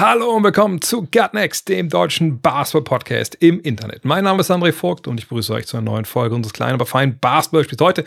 [0.00, 4.06] Hallo und willkommen zu Gut Next, dem deutschen Basketball-Podcast im Internet.
[4.06, 6.72] Mein Name ist André Vogt und ich begrüße euch zu einer neuen Folge unseres kleinen,
[6.72, 8.06] aber feinen Basketball-Spiels heute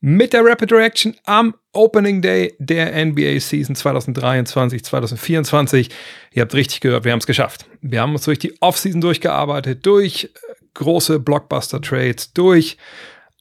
[0.00, 5.90] mit der Rapid Reaction am Opening Day der NBA Season 2023, 2024.
[6.30, 7.66] Ihr habt richtig gehört, wir haben es geschafft.
[7.80, 10.32] Wir haben uns durch die Offseason durchgearbeitet, durch
[10.74, 12.76] große Blockbuster-Trades, durch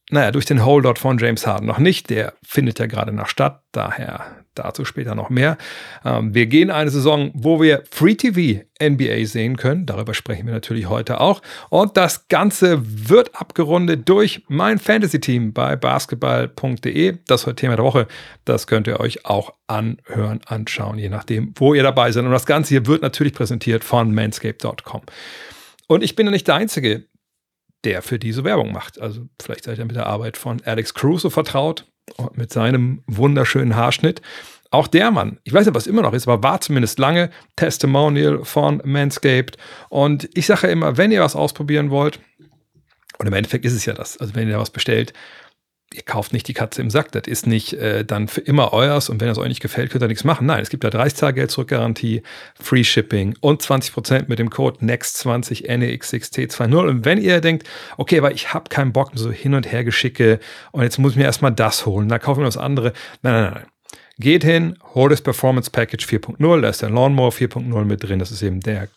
[0.09, 2.09] naja, durch den Holdout von James Harden noch nicht.
[2.09, 3.61] Der findet ja gerade noch statt.
[3.71, 5.57] Daher dazu später noch mehr.
[6.05, 9.85] Ähm, wir gehen eine Saison, wo wir Free TV NBA sehen können.
[9.85, 11.41] Darüber sprechen wir natürlich heute auch.
[11.69, 17.17] Und das Ganze wird abgerundet durch mein Fantasy-Team bei basketball.de.
[17.27, 18.07] Das ist heute Thema der Woche.
[18.45, 22.25] Das könnt ihr euch auch anhören, anschauen, je nachdem, wo ihr dabei seid.
[22.25, 25.01] Und das Ganze hier wird natürlich präsentiert von manscape.com.
[25.87, 27.05] Und ich bin ja nicht der Einzige,
[27.83, 28.99] der für diese Werbung macht.
[28.99, 31.88] Also vielleicht seid ihr mit der Arbeit von Alex Crusoe vertraut
[32.33, 34.21] mit seinem wunderschönen Haarschnitt.
[34.71, 38.45] Auch der Mann, ich weiß nicht, was immer noch ist, aber war zumindest lange Testimonial
[38.45, 39.57] von Manscaped.
[39.89, 42.19] Und ich sage ja immer, wenn ihr was ausprobieren wollt,
[43.17, 45.13] und im Endeffekt ist es ja das, also wenn ihr was bestellt,
[45.93, 47.11] ihr kauft nicht die Katze im Sack.
[47.11, 50.03] Das ist nicht äh, dann für immer euers und wenn es euch nicht gefällt, könnt
[50.03, 50.45] ihr nichts machen.
[50.45, 52.21] Nein, es gibt da 30 Tage Geld zurück Garantie,
[52.59, 56.75] Free Shipping und 20% mit dem Code NEXT20 NEXXT20.
[56.75, 57.67] Und wenn ihr denkt,
[57.97, 60.39] okay, aber ich habe keinen Bock, so hin und her geschicke
[60.71, 62.93] und jetzt muss ich mir erstmal das holen, da kaufen wir das andere.
[63.23, 63.65] Nein, nein, nein.
[64.19, 68.19] Geht hin, holt das Performance Package 4.0, da ist der Lawnmower 4.0 mit drin.
[68.19, 68.89] Das ist eben der,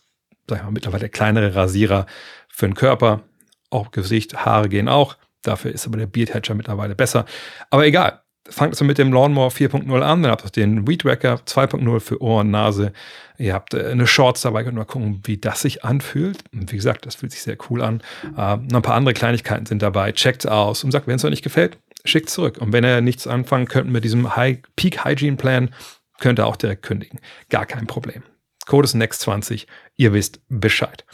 [0.48, 2.06] sag ich mal, mittlerweile der kleinere Rasierer
[2.48, 3.22] für den Körper.
[3.70, 5.16] Auch Gesicht, Haare gehen auch.
[5.42, 7.24] Dafür ist aber der Beard Hatcher mittlerweile besser.
[7.70, 8.20] Aber egal.
[8.48, 12.20] Fangt also mit dem Lawnmower 4.0 an, dann habt ihr den Weed Wacker 2.0 für
[12.20, 12.92] Ohr und Nase.
[13.38, 16.42] Ihr habt äh, eine Shorts dabei, könnt mal gucken, wie das sich anfühlt.
[16.52, 18.02] Und wie gesagt, das fühlt sich sehr cool an.
[18.36, 20.10] Äh, noch ein paar andere Kleinigkeiten sind dabei.
[20.10, 22.58] Checkt aus und sagt, wenn es euch nicht gefällt, schickt zurück.
[22.58, 25.70] Und wenn ihr nichts anfangen könnt mit diesem High Peak Hygiene Plan,
[26.18, 27.20] könnt ihr auch direkt kündigen.
[27.48, 28.24] Gar kein Problem.
[28.66, 29.66] Code ist Next20.
[29.96, 31.04] Ihr wisst Bescheid.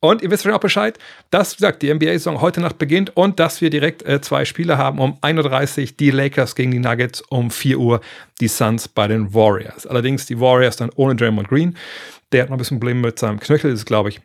[0.00, 0.98] Und ihr wisst schon auch Bescheid,
[1.30, 4.78] dass, wie gesagt, die NBA-Saison heute Nacht beginnt und dass wir direkt äh, zwei Spiele
[4.78, 4.98] haben.
[4.98, 8.00] Um 1.30 Uhr die Lakers gegen die Nuggets, um 4 Uhr
[8.40, 9.86] die Suns bei den Warriors.
[9.86, 11.76] Allerdings die Warriors dann ohne Draymond Green.
[12.32, 14.20] Der hat noch ein bisschen Probleme mit seinem Knöchel, das glaube ich.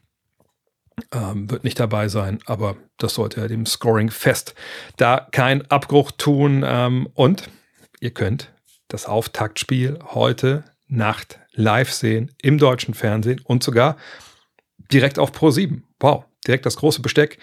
[1.11, 4.55] Ähm, wird nicht dabei sein, aber das sollte ja dem Scoring fest
[4.95, 6.63] da kein Abbruch tun.
[6.65, 7.49] Ähm, und
[7.99, 8.49] ihr könnt
[8.87, 13.97] das Auftaktspiel heute Nacht live sehen im deutschen Fernsehen und sogar
[14.91, 15.83] direkt auf Pro 7.
[15.99, 17.37] Wow, direkt das große Besteck.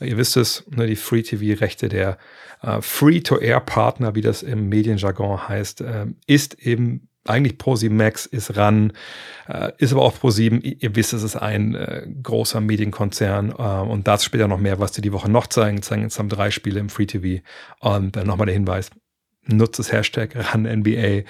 [0.00, 2.18] Ihr wisst es, ne, die Free TV-Rechte der
[2.62, 8.92] äh, Free-to-Air-Partner, wie das im Medienjargon heißt, äh, ist eben eigentlich Pro7 Max, ist ran,
[9.48, 10.62] äh, ist aber auch Pro7.
[10.62, 14.92] Ihr, wisst, es ist ein äh, großer Medienkonzern äh, und dazu später noch mehr, was
[14.92, 15.82] die die Woche noch zeigen.
[15.82, 17.42] Zeigen haben drei Spiele im Free TV.
[17.80, 18.90] Und dann nochmal der Hinweis,
[19.46, 21.28] nutzt das Hashtag RanNBA.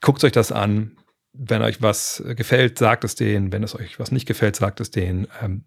[0.00, 0.96] Guckt euch das an
[1.32, 3.52] wenn euch was gefällt, sagt es denen.
[3.52, 5.28] Wenn es euch was nicht gefällt, sagt es denen.
[5.42, 5.64] Ähm,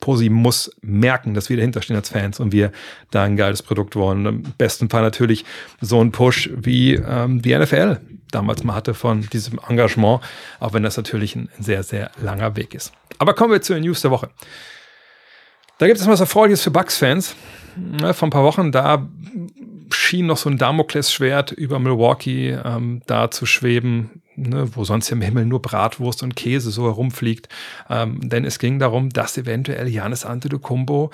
[0.00, 2.70] Posi muss merken, dass wir dahinter stehen als Fans und wir
[3.10, 4.26] da ein geiles Produkt wollen.
[4.26, 5.44] Im besten Fall natürlich
[5.80, 8.00] so ein Push wie ähm, die NFL
[8.30, 10.20] damals mal hatte von diesem Engagement,
[10.60, 12.92] auch wenn das natürlich ein sehr, sehr langer Weg ist.
[13.18, 14.30] Aber kommen wir zu den News der Woche.
[15.78, 17.34] Da gibt es was Erfreuliches für Bucks-Fans.
[18.00, 19.08] Ja, vor ein paar Wochen, da
[19.92, 25.20] schien noch so ein Damoklesschwert über Milwaukee ähm, da zu schweben, ne, wo sonst im
[25.20, 27.48] Himmel nur Bratwurst und Käse so herumfliegt.
[27.88, 31.10] Ähm, denn es ging darum, dass eventuell Janis Antetokounmpo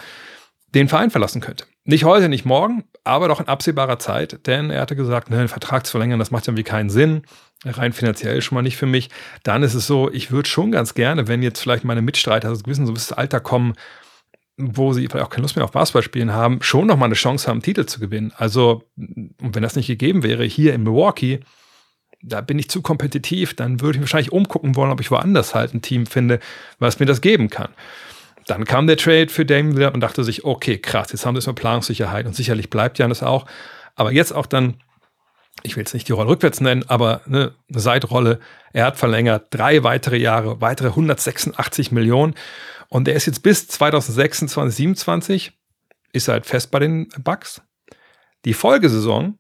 [0.75, 1.65] den Verein verlassen könnte.
[1.85, 5.49] Nicht heute, nicht morgen, aber doch in absehbarer Zeit, denn er hatte gesagt, ne, einen
[5.49, 7.23] Vertrag zu verlängern, das macht irgendwie keinen Sinn,
[7.65, 9.11] rein finanziell schon mal nicht für mich.
[9.43, 12.63] Dann ist es so, ich würde schon ganz gerne, wenn jetzt vielleicht meine Mitstreiter also
[12.63, 13.75] gewissen so ein bisschen Alter kommen,
[14.57, 17.15] wo sie vielleicht auch keine Lust mehr auf Basketball spielen haben, schon noch mal eine
[17.15, 18.33] Chance haben, Titel zu gewinnen.
[18.37, 21.41] Also, und wenn das nicht gegeben wäre, hier in Milwaukee,
[22.27, 25.75] da bin ich zu kompetitiv, dann würde ich wahrscheinlich umgucken wollen, ob ich woanders halt
[25.75, 26.41] ein Team finde,
[26.79, 27.69] was mir das geben kann.
[28.47, 31.55] Dann kam der Trade für Lillard und dachte sich, okay, krass, jetzt haben wir erstmal
[31.55, 33.47] Planungssicherheit und sicherlich bleibt Janis auch.
[33.95, 34.83] Aber jetzt auch dann,
[35.63, 38.41] ich will jetzt nicht die Rolle rückwärts nennen, aber eine Seitrolle,
[38.73, 42.35] er hat verlängert, drei weitere Jahre, weitere 186 Millionen.
[42.89, 45.53] Und er ist jetzt bis 2026, 2027,
[46.13, 47.63] ist halt fest bei den Bucks.
[48.45, 49.39] Die Folgesaison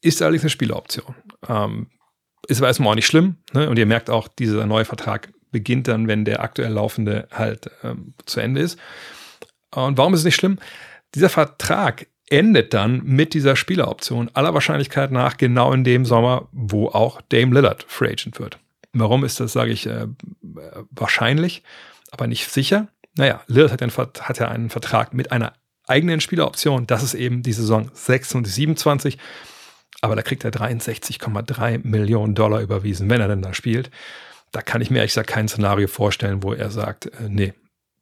[0.00, 1.14] ist allerdings eine Spieleroption.
[1.46, 1.88] Ähm,
[2.50, 3.36] ist aber erstmal auch nicht schlimm.
[3.52, 3.68] Ne?
[3.68, 8.14] Und ihr merkt auch, dieser neue Vertrag beginnt dann, wenn der aktuell laufende halt ähm,
[8.26, 8.78] zu Ende ist.
[9.74, 10.58] Und warum ist es nicht schlimm?
[11.14, 16.88] Dieser Vertrag endet dann mit dieser Spieleroption aller Wahrscheinlichkeit nach genau in dem Sommer, wo
[16.88, 18.58] auch Dame Lillard Free Agent wird.
[18.92, 20.06] Warum ist das, sage ich, äh,
[20.90, 21.62] wahrscheinlich,
[22.10, 22.88] aber nicht sicher?
[23.16, 25.52] Naja, Lillard hat, einen, hat ja einen Vertrag mit einer
[25.86, 26.86] eigenen Spieleroption.
[26.86, 29.18] Das ist eben die Saison 26, 27.
[30.00, 33.90] Aber da kriegt er 63,3 Millionen Dollar überwiesen, wenn er denn da spielt.
[34.52, 37.52] Da kann ich mir ehrlich gesagt kein Szenario vorstellen, wo er sagt, äh, nee,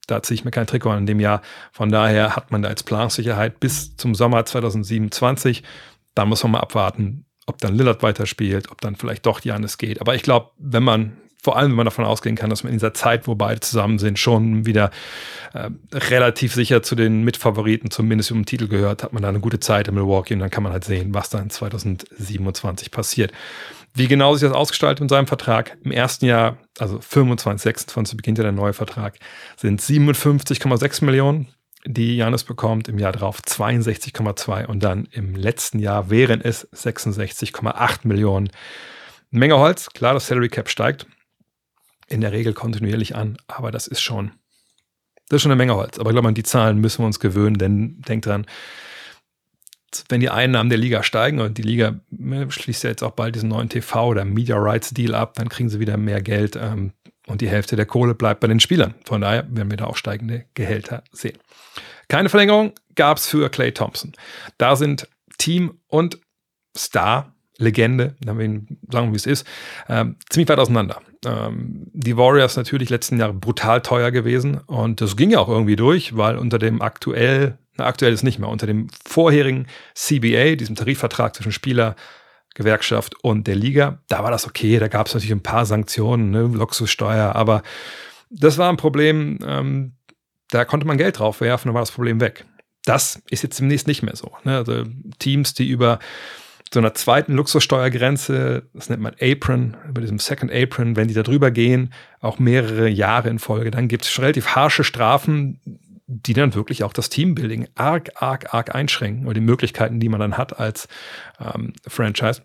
[0.07, 1.43] da ziehe ich mir kein Trikot an in dem Jahr.
[1.73, 5.63] Von daher hat man da jetzt Planungssicherheit bis zum Sommer 2027.
[6.15, 10.01] Da muss man mal abwarten, ob dann Lillard weiterspielt, ob dann vielleicht doch Janis geht.
[10.01, 12.79] Aber ich glaube, wenn man vor allem wenn man davon ausgehen kann, dass man in
[12.79, 14.91] dieser Zeit, wo beide zusammen sind, schon wieder
[15.55, 19.41] äh, relativ sicher zu den Mitfavoriten, zumindest um den Titel gehört, hat man da eine
[19.41, 23.33] gute Zeit in Milwaukee und dann kann man halt sehen, was dann 2027 passiert.
[23.95, 25.77] Wie genau sich das ausgestaltet in seinem Vertrag?
[25.85, 29.19] Im ersten Jahr, also 25, 26 beginnt ja der neue Vertrag,
[29.57, 31.49] sind 57,6 Millionen,
[31.87, 38.01] die Janis bekommt, im Jahr darauf 62,2 und dann im letzten Jahr wären es 66,8
[38.03, 38.51] Millionen.
[39.31, 41.07] Menge Holz, klar, das Salary Cap steigt
[42.09, 44.33] in der Regel kontinuierlich an, aber das ist schon,
[45.29, 45.99] das ist schon eine Menge Holz.
[45.99, 48.47] Aber ich glaube, an die Zahlen müssen wir uns gewöhnen, denn denkt dran,
[50.09, 53.35] wenn die Einnahmen der Liga steigen und die Liga ne, schließt ja jetzt auch bald
[53.35, 56.93] diesen neuen TV- oder Media Rights Deal ab, dann kriegen sie wieder mehr Geld ähm,
[57.27, 58.95] und die Hälfte der Kohle bleibt bei den Spielern.
[59.05, 61.39] Von daher werden wir da auch steigende Gehälter sehen.
[62.09, 64.13] Keine Verlängerung gab es für Clay Thompson.
[64.57, 65.09] Da sind
[65.39, 66.19] Team und
[66.77, 69.47] Star Legende, sagen wir, wie es ist,
[69.89, 71.01] ähm, ziemlich weit auseinander.
[71.27, 75.77] Ähm, die Warriors natürlich letzten Jahre brutal teuer gewesen und das ging ja auch irgendwie
[75.77, 80.77] durch, weil unter dem aktuell, na, aktuell ist nicht mehr, unter dem vorherigen CBA, diesem
[80.77, 81.97] Tarifvertrag zwischen Spieler,
[82.55, 86.31] Gewerkschaft und der Liga, da war das okay, da gab es natürlich ein paar Sanktionen,
[86.31, 87.63] ne, Luxussteuer, aber
[88.31, 89.93] das war ein Problem, ähm,
[90.51, 92.45] da konnte man Geld drauf werfen, dann war das Problem weg.
[92.85, 94.33] Das ist jetzt demnächst nicht mehr so.
[94.45, 94.57] Ne?
[94.57, 94.85] Also
[95.19, 95.99] Teams, die über
[96.73, 101.23] so einer zweiten Luxussteuergrenze, das nennt man Apron, über diesem Second Apron, wenn die da
[101.23, 105.61] drüber gehen, auch mehrere Jahre in Folge, dann gibt es relativ harsche Strafen,
[106.07, 110.21] die dann wirklich auch das Teambuilding arg, arg, arg einschränken oder die Möglichkeiten, die man
[110.21, 110.89] dann hat als
[111.39, 112.43] ähm, Franchise.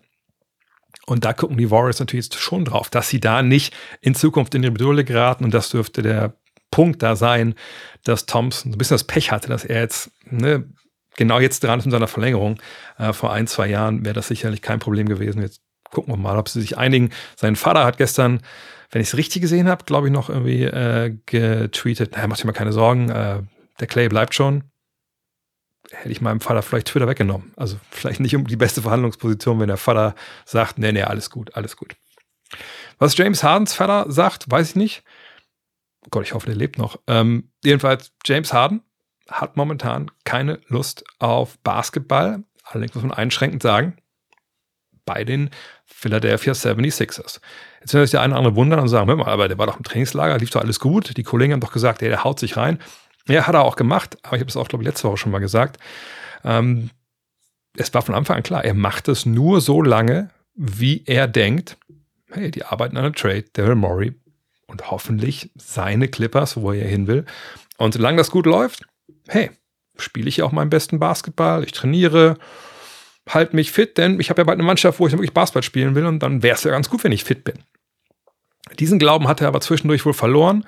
[1.06, 4.62] Und da gucken die Warriors natürlich schon drauf, dass sie da nicht in Zukunft in
[4.62, 5.44] die Bedrohung geraten.
[5.44, 6.34] Und das dürfte der
[6.70, 7.54] Punkt da sein,
[8.04, 10.64] dass Thompson ein bisschen das Pech hatte, dass er jetzt ne,
[11.16, 12.60] genau jetzt dran ist in seiner Verlängerung.
[12.98, 15.42] Äh, vor ein, zwei Jahren wäre das sicherlich kein Problem gewesen.
[15.42, 17.10] Jetzt gucken wir mal, ob sie sich einigen.
[17.36, 18.40] Sein Vater hat gestern,
[18.90, 22.46] wenn ich es richtig gesehen habe, glaube ich, noch irgendwie äh, getweetet, naja, mach dir
[22.46, 23.42] mal keine Sorgen, äh,
[23.80, 24.64] der Clay bleibt schon.
[25.90, 27.52] Hätte ich meinem Vater vielleicht Twitter weggenommen.
[27.56, 30.14] Also vielleicht nicht um die beste Verhandlungsposition, wenn der Vater
[30.44, 31.96] sagt, nee, nee, alles gut, alles gut.
[32.98, 35.02] Was James Hardens Vater sagt, weiß ich nicht.
[36.10, 37.00] Gott, ich hoffe, der lebt noch.
[37.06, 38.82] Ähm, jedenfalls, James Harden
[39.28, 42.44] hat momentan keine Lust auf Basketball.
[42.64, 43.96] Allerdings muss man einschränkend sagen,
[45.04, 45.50] bei den
[45.84, 47.40] Philadelphia 76ers.
[47.80, 49.66] Jetzt wird sich der eine oder andere wundern und sagen, hör mal, aber der war
[49.66, 51.16] doch im Trainingslager, lief doch alles gut.
[51.16, 52.78] Die Kollegen haben doch gesagt, ey, der haut sich rein.
[53.28, 55.32] Ja, hat er auch gemacht, aber ich habe es auch, glaube ich, letzte Woche schon
[55.32, 55.78] mal gesagt.
[56.44, 56.90] Ähm,
[57.76, 61.76] es war von Anfang an klar, er macht es nur so lange, wie er denkt,
[62.30, 64.14] hey, die arbeiten an einem Trade, Daryl Morey
[64.66, 67.24] und hoffentlich seine Clippers, wo er hin will.
[67.76, 68.86] Und solange das gut läuft,
[69.28, 69.50] hey,
[69.96, 72.36] spiele ich ja auch meinen besten Basketball, ich trainiere,
[73.28, 75.94] halte mich fit, denn ich habe ja bald eine Mannschaft, wo ich wirklich Basketball spielen
[75.94, 77.58] will und dann wäre es ja ganz gut, wenn ich fit bin.
[78.78, 80.64] Diesen Glauben hat er aber zwischendurch wohl verloren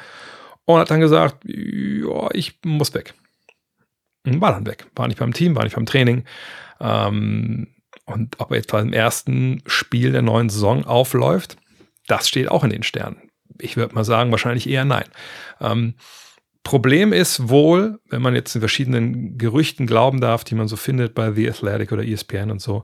[0.64, 3.14] und hat dann gesagt, ja, ich muss weg.
[4.26, 4.86] Und war dann weg.
[4.94, 6.24] War nicht beim Team, war nicht beim Training.
[6.80, 7.68] Ähm,
[8.04, 11.56] und ob er jetzt beim ersten Spiel der neuen Saison aufläuft,
[12.06, 13.30] das steht auch in den Sternen.
[13.58, 15.06] Ich würde mal sagen, wahrscheinlich eher nein.
[15.60, 15.94] Ähm,
[16.66, 21.14] Problem ist wohl, wenn man jetzt in verschiedenen Gerüchten glauben darf, die man so findet
[21.14, 22.82] bei The Athletic oder ESPN und so,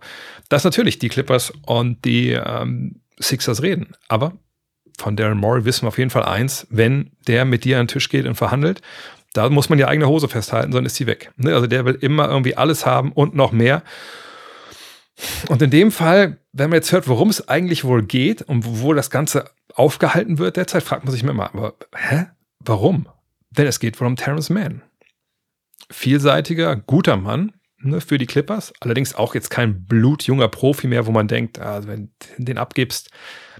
[0.48, 3.96] dass natürlich die Clippers und die ähm, Sixers reden.
[4.06, 4.34] Aber
[5.00, 7.88] von Darren Morey wissen wir auf jeden Fall eins, wenn der mit dir an den
[7.88, 8.82] Tisch geht und verhandelt,
[9.32, 11.32] da muss man die eigene Hose festhalten, sonst ist sie weg.
[11.36, 11.52] Ne?
[11.52, 13.82] Also der will immer irgendwie alles haben und noch mehr.
[15.48, 18.94] Und in dem Fall, wenn man jetzt hört, worum es eigentlich wohl geht und wo
[18.94, 22.26] das Ganze aufgehalten wird derzeit, fragt man sich immer, aber hä?
[22.60, 23.08] Warum?
[23.56, 24.82] Denn es geht wohl um Terrence Mann.
[25.90, 28.72] Vielseitiger, guter Mann ne, für die Clippers.
[28.80, 33.10] Allerdings auch jetzt kein blutjunger Profi mehr, wo man denkt, ah, wenn du den abgibst,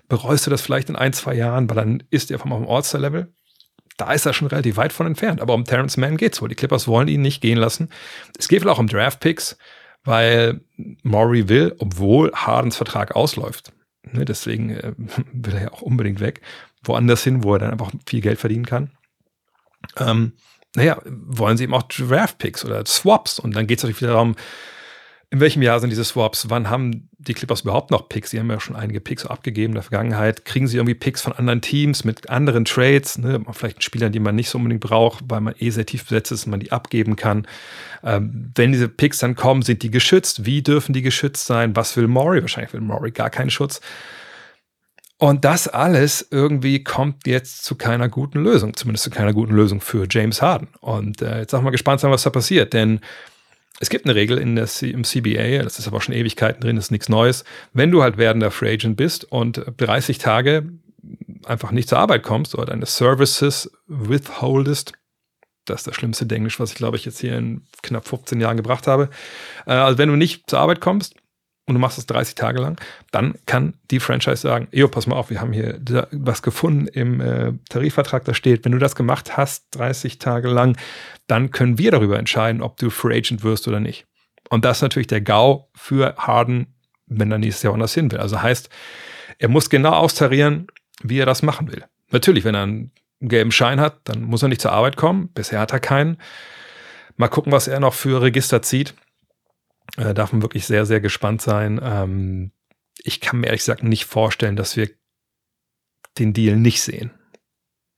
[0.08, 3.32] bereust du das vielleicht in ein, zwei Jahren, weil dann ist er vom All-Star-Level.
[3.98, 5.40] Da ist er schon relativ weit von entfernt.
[5.40, 6.48] Aber um Terrence Mann geht es wohl.
[6.48, 7.90] Die Clippers wollen ihn nicht gehen lassen.
[8.38, 9.58] Es geht wohl auch um Draft-Picks,
[10.04, 10.62] weil
[11.02, 13.72] Maury will, obwohl Hardens Vertrag ausläuft.
[14.10, 14.94] Ne, deswegen äh,
[15.32, 16.40] will er ja auch unbedingt weg
[16.84, 18.90] woanders hin, wo er dann einfach viel Geld verdienen kann.
[19.98, 20.32] Ähm,
[20.74, 23.38] naja, wollen sie eben auch Draft-Picks oder Swaps.
[23.38, 24.36] Und dann geht es natürlich wieder darum,
[25.32, 26.50] in welchem Jahr sind diese Swaps?
[26.50, 28.30] Wann haben die Clippers überhaupt noch Picks?
[28.30, 30.44] Sie haben ja schon einige Picks abgegeben in der Vergangenheit.
[30.44, 33.16] Kriegen sie irgendwie Picks von anderen Teams mit anderen Trades?
[33.16, 33.42] Ne?
[33.52, 36.44] Vielleicht Spieler, die man nicht so unbedingt braucht, weil man eh sehr tief besetzt ist
[36.44, 37.46] und man die abgeben kann.
[38.04, 40.44] Ähm, wenn diese Picks dann kommen, sind die geschützt?
[40.44, 41.74] Wie dürfen die geschützt sein?
[41.76, 42.42] Was will Maury?
[42.42, 43.80] Wahrscheinlich will Maury gar keinen Schutz.
[45.22, 49.80] Und das alles irgendwie kommt jetzt zu keiner guten Lösung, zumindest zu keiner guten Lösung
[49.80, 50.66] für James Harden.
[50.80, 52.98] Und äh, jetzt auch mal gespannt sein, was da passiert, denn
[53.78, 56.76] es gibt eine Regel in der C im CBA, das ist aber schon Ewigkeiten drin,
[56.76, 57.44] ist nichts Neues.
[57.72, 60.68] Wenn du halt werdender Free Agent bist und 30 Tage
[61.44, 64.92] einfach nicht zur Arbeit kommst oder deine Services withholdest,
[65.66, 68.56] das ist das schlimmste Englisch, was ich glaube ich jetzt hier in knapp 15 Jahren
[68.56, 69.08] gebracht habe.
[69.66, 71.14] Äh, also wenn du nicht zur Arbeit kommst,
[71.66, 72.80] und du machst das 30 Tage lang,
[73.12, 77.20] dann kann die Franchise sagen, jo, pass mal auf, wir haben hier was gefunden im
[77.20, 80.76] äh, Tarifvertrag, da steht, wenn du das gemacht hast, 30 Tage lang,
[81.28, 84.06] dann können wir darüber entscheiden, ob du Free Agent wirst oder nicht.
[84.50, 86.74] Und das ist natürlich der GAU für Harden,
[87.06, 88.18] wenn er nächstes Jahr anders hin will.
[88.18, 88.68] Also heißt,
[89.38, 90.66] er muss genau austarieren,
[91.02, 91.84] wie er das machen will.
[92.10, 95.28] Natürlich, wenn er einen gelben Schein hat, dann muss er nicht zur Arbeit kommen.
[95.28, 96.18] Bisher hat er keinen.
[97.16, 98.94] Mal gucken, was er noch für Register zieht.
[99.96, 101.80] Äh, darf man wirklich sehr, sehr gespannt sein.
[101.82, 102.52] Ähm,
[103.02, 104.88] ich kann mir ehrlich gesagt nicht vorstellen, dass wir
[106.18, 107.10] den Deal nicht sehen.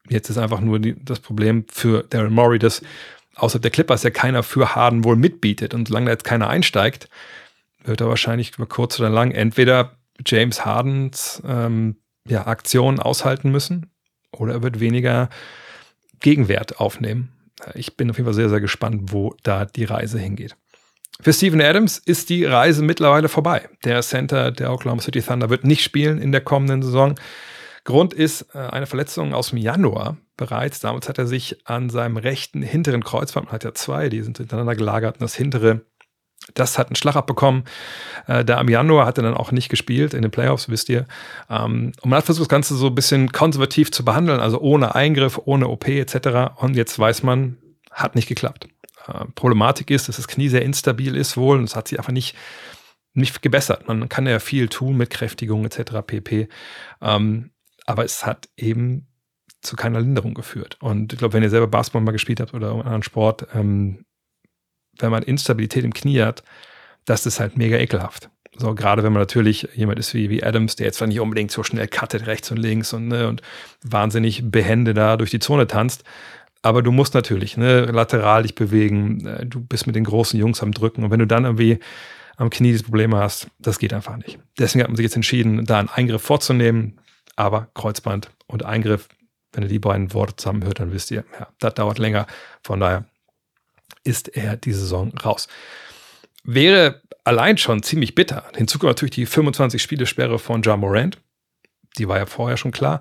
[0.09, 2.83] Jetzt ist einfach nur die, das Problem für Daryl Morey, dass
[3.37, 5.75] außerhalb der Clippers ja keiner für Harden wohl mitbietet.
[5.75, 7.09] Und solange da jetzt keiner einsteigt,
[7.83, 11.97] wird er wahrscheinlich über kurz oder lang entweder James Hardens ähm,
[12.29, 13.91] ja, Aktionen aushalten müssen
[14.33, 15.29] oder er wird weniger
[16.21, 17.33] Gegenwert aufnehmen.
[17.75, 20.57] Ich bin auf jeden Fall sehr, sehr gespannt, wo da die Reise hingeht.
[21.21, 23.69] Für Steven Adams ist die Reise mittlerweile vorbei.
[23.85, 27.15] Der Center der Oklahoma City Thunder wird nicht spielen in der kommenden Saison.
[27.85, 30.81] Grund ist äh, eine Verletzung aus dem Januar bereits.
[30.81, 34.39] Damals hat er sich an seinem rechten hinteren Kreuzband, man hat ja zwei, die sind
[34.39, 35.83] hintereinander gelagert, und das hintere,
[36.55, 37.65] das hat einen Schlag abbekommen.
[38.27, 41.07] Äh, da im Januar hat er dann auch nicht gespielt in den Playoffs, wisst ihr.
[41.49, 44.95] Ähm, und man hat versucht, das Ganze so ein bisschen konservativ zu behandeln, also ohne
[44.95, 46.57] Eingriff, ohne OP etc.
[46.57, 47.59] Und jetzt weiß man,
[47.91, 48.67] hat nicht geklappt.
[49.07, 52.13] Äh, Problematik ist, dass das Knie sehr instabil ist wohl und es hat sich einfach
[52.13, 52.37] nicht,
[53.13, 53.87] nicht gebessert.
[53.89, 56.03] Man kann ja viel tun mit Kräftigung etc.
[56.07, 56.49] pp.
[57.01, 57.51] Ähm,
[57.87, 59.07] aber es hat eben
[59.61, 60.77] zu keiner Linderung geführt.
[60.81, 64.05] Und ich glaube, wenn ihr selber Basketball mal gespielt habt oder einen anderen Sport, ähm,
[64.99, 66.43] wenn man Instabilität im Knie hat,
[67.05, 68.31] das ist halt mega ekelhaft.
[68.57, 71.51] So, gerade wenn man natürlich jemand ist wie, wie Adams, der jetzt zwar nicht unbedingt
[71.51, 73.43] so schnell cuttet rechts und links und, ne, und
[73.83, 76.05] wahnsinnig behende da durch die Zone tanzt,
[76.65, 79.27] aber du musst natürlich ne, lateral dich bewegen.
[79.27, 81.05] Äh, du bist mit den großen Jungs am Drücken.
[81.05, 81.79] Und wenn du dann irgendwie
[82.37, 84.39] am Knie diese Probleme hast, das geht einfach nicht.
[84.59, 86.99] Deswegen hat man sich jetzt entschieden, da einen Eingriff vorzunehmen.
[87.37, 89.09] Aber Kreuzband und Eingriff,
[89.53, 92.27] wenn ihr die beiden Worte zusammenhört, dann wisst ihr, ja, das dauert länger.
[92.63, 93.05] Von daher
[94.03, 95.49] ist er die Saison raus.
[96.45, 98.45] Wäre allein schon ziemlich bitter.
[98.57, 101.19] Hinzu kommt natürlich die 25 Spielesperre von Ja Morant.
[101.99, 103.01] Die war ja vorher schon klar.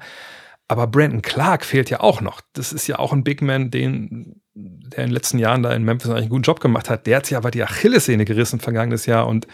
[0.74, 2.42] Aber Brandon Clark fehlt ja auch noch.
[2.54, 5.84] Das ist ja auch ein Big Man, den, der in den letzten Jahren da in
[5.84, 7.06] Memphis eigentlich einen guten Job gemacht hat.
[7.06, 9.46] Der hat sich aber die Achillessehne gerissen vergangenes Jahr und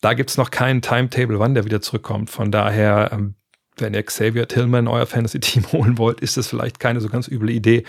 [0.00, 2.30] da gibt es noch keinen Timetable, wann der wieder zurückkommt.
[2.30, 3.34] Von daher, ähm,
[3.76, 7.50] wenn ihr Xavier Tillman euer Fantasy-Team holen wollt, ist das vielleicht keine so ganz üble
[7.50, 7.84] Idee.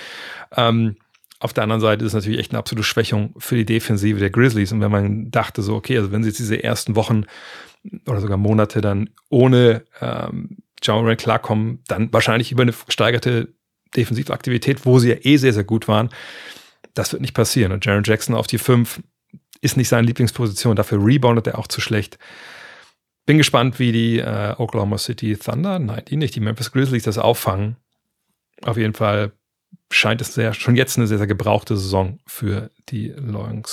[0.53, 0.97] Ähm,
[1.39, 4.29] auf der anderen Seite ist es natürlich echt eine absolute Schwächung für die Defensive der
[4.29, 4.73] Grizzlies.
[4.73, 7.23] Und wenn man dachte so, okay, also wenn sie jetzt diese ersten Wochen
[8.09, 13.53] oder sogar Monate dann ohne ähm, Moran klarkommen, dann wahrscheinlich über eine gesteigerte
[13.95, 16.09] Defensivaktivität, wo sie ja eh sehr, sehr gut waren.
[16.93, 17.71] Das wird nicht passieren.
[17.71, 19.01] Und Jaron Jackson auf die 5
[19.61, 20.75] ist nicht seine Lieblingsposition.
[20.75, 22.17] Dafür reboundet er auch zu schlecht.
[23.25, 27.17] Bin gespannt, wie die äh, Oklahoma City Thunder, nein, die nicht, die Memphis Grizzlies das
[27.17, 27.75] auffangen.
[28.63, 29.33] Auf jeden Fall
[29.91, 33.13] scheint es sehr, schon jetzt eine sehr, sehr gebrauchte Saison für die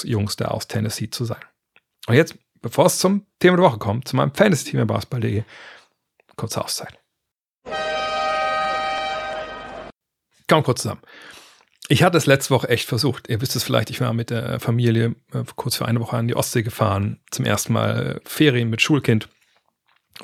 [0.04, 1.42] Jungs da aus Tennessee zu sein.
[2.06, 5.44] Und jetzt, bevor es zum Thema der Woche kommt, zu meinem Fantasy-Team im Basketball.de,
[6.36, 6.98] kurze Auszeit.
[10.46, 11.00] Kaum kurz zusammen.
[11.88, 13.28] Ich hatte es letzte Woche echt versucht.
[13.28, 16.28] Ihr wisst es vielleicht, ich war mit der Familie äh, kurz für eine Woche an
[16.28, 17.20] die Ostsee gefahren.
[17.30, 19.28] Zum ersten Mal Ferien mit Schulkind.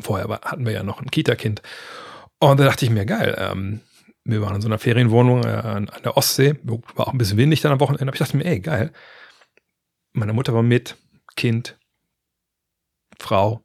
[0.01, 1.63] Vorher hatten wir ja noch ein Kita-Kind.
[2.39, 3.81] Und da dachte ich mir, geil, ähm,
[4.25, 6.57] wir waren in so einer Ferienwohnung äh, an, der Ostsee.
[6.63, 8.05] War auch ein bisschen windig dann am Wochenende.
[8.05, 8.93] Aber ich dachte mir, ey, geil.
[10.13, 10.97] Meine Mutter war mit,
[11.37, 11.79] Kind,
[13.19, 13.63] Frau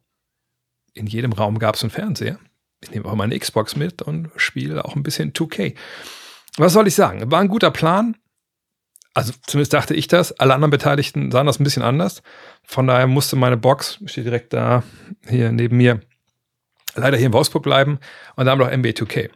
[0.96, 2.38] in jedem Raum gab es einen Fernseher.
[2.82, 5.74] Ich nehme auch meine Xbox mit und spiele auch ein bisschen 2K.
[6.56, 7.30] Was soll ich sagen?
[7.30, 8.16] War ein guter Plan.
[9.14, 10.32] Also zumindest dachte ich das.
[10.32, 12.22] Alle anderen Beteiligten sahen das ein bisschen anders.
[12.64, 14.82] Von daher musste meine Box, steht direkt da,
[15.26, 16.00] hier neben mir,
[16.94, 17.98] leider hier in Wolfsburg bleiben.
[18.36, 19.30] Und da haben wir noch NBA 2K.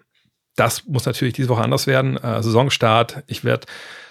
[0.56, 2.16] das muss natürlich diese Woche anders werden.
[2.18, 3.22] Äh, Saisonstart.
[3.26, 3.66] Ich werde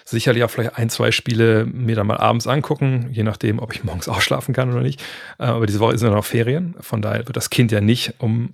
[0.10, 3.84] sicherlich auch vielleicht ein, zwei Spiele mir dann mal abends angucken, je nachdem, ob ich
[3.84, 5.02] morgens ausschlafen kann oder nicht.
[5.38, 6.76] Äh, aber diese Woche sind ja noch Ferien.
[6.80, 8.52] Von daher wird das Kind ja nicht um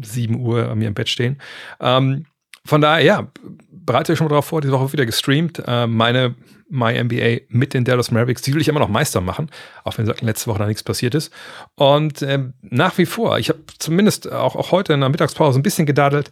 [0.00, 1.40] 7 Uhr an mir im Bett stehen.
[1.80, 2.26] Ähm,
[2.64, 3.28] von daher, ja,
[3.70, 5.62] bereitet euch schon mal darauf vor, diese Woche wieder gestreamt.
[5.66, 6.34] Äh, meine
[6.70, 9.50] My NBA mit den Dallas Mavericks, die will ich immer noch Meister machen,
[9.84, 11.32] auch wenn letzte Woche da nichts passiert ist.
[11.76, 12.26] Und
[12.62, 16.30] nach wie vor, ich habe zumindest auch, auch heute in der Mittagspause ein bisschen gedadelt.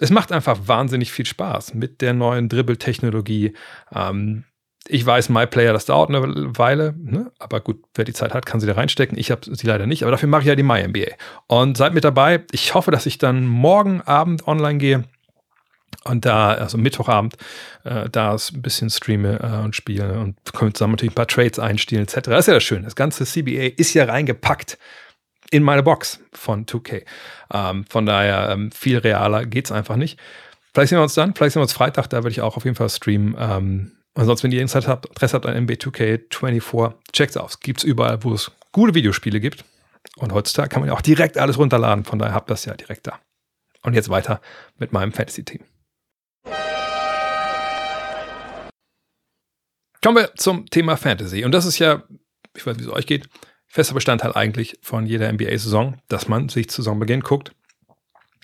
[0.00, 3.54] Es macht einfach wahnsinnig viel Spaß mit der neuen Dribbel-Technologie.
[3.92, 4.44] Ähm,
[4.86, 6.22] ich weiß, MyPlayer, das dauert eine
[6.56, 7.30] Weile, ne?
[7.38, 9.18] aber gut, wer die Zeit hat, kann sie da reinstecken.
[9.18, 11.12] Ich habe sie leider nicht, aber dafür mache ich ja die MyNBA.
[11.46, 12.44] Und seid mit dabei.
[12.52, 15.04] Ich hoffe, dass ich dann morgen Abend online gehe
[16.04, 17.36] und da, also Mittwochabend,
[17.84, 21.58] äh, da ein bisschen streame äh, und spiele und können zusammen natürlich ein paar Trades
[21.58, 22.20] einstellen etc.
[22.22, 22.84] Das ist ja das Schöne.
[22.84, 24.78] Das ganze CBA ist ja reingepackt
[25.50, 27.04] in meine Box von 2K.
[27.52, 30.18] Ähm, von daher, ähm, viel realer geht es einfach nicht.
[30.72, 32.64] Vielleicht sehen wir uns dann, vielleicht sehen wir uns Freitag, da werde ich auch auf
[32.64, 33.34] jeden Fall streamen.
[33.38, 37.60] Ähm, ansonsten, wenn ihr Interesse habt, Interesse habt an MB2K24, checkt's aus.
[37.60, 39.64] Gibt's überall, wo es gute Videospiele gibt.
[40.16, 43.06] Und heutzutage kann man ja auch direkt alles runterladen, von daher habt das ja direkt
[43.06, 43.18] da.
[43.82, 44.40] Und jetzt weiter
[44.76, 45.62] mit meinem Fantasy-Team.
[50.02, 51.44] Kommen wir zum Thema Fantasy.
[51.44, 52.02] Und das ist ja,
[52.54, 53.28] ich weiß, wie es euch geht,
[53.68, 57.52] fester Bestandteil eigentlich von jeder NBA-Saison, dass man sich zu Saisonbeginn guckt,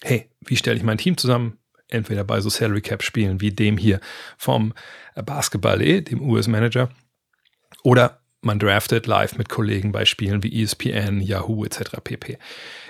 [0.03, 1.59] hey, wie stelle ich mein Team zusammen?
[1.89, 4.01] Entweder bei so Salary Cap Spielen wie dem hier
[4.37, 4.75] vom
[5.15, 6.91] Basketball.de, dem US-Manager,
[7.83, 11.97] oder man draftet live mit Kollegen bei Spielen wie ESPN, Yahoo etc.
[12.03, 12.39] pp.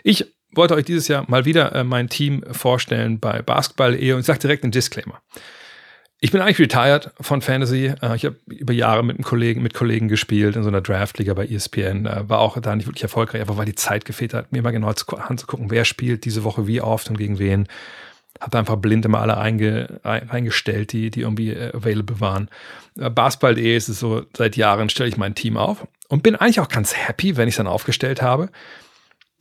[0.03, 4.27] Ich wollte euch dieses Jahr mal wieder äh, mein Team vorstellen bei Basketball.de und ich
[4.27, 5.23] sage direkt einen Disclaimer.
[6.25, 7.93] Ich bin eigentlich retired von Fantasy.
[8.01, 11.35] Äh, ich habe über Jahre mit einem Kollegen, mit Kollegen gespielt in so einer Draftliga
[11.35, 12.07] bei ESPN.
[12.07, 14.71] Äh, war auch da nicht wirklich erfolgreich, aber weil die Zeit gefehlt hat, mir mal
[14.71, 17.69] genau anzugucken, wer spielt diese Woche wie oft und gegen wen.
[18.41, 22.49] Hab da einfach blind immer alle einge, reingestellt, die, die irgendwie äh, available waren.
[22.95, 26.69] Basketball.de ist es so, seit Jahren stelle ich mein Team auf und bin eigentlich auch
[26.69, 28.49] ganz happy, wenn ich es dann aufgestellt habe.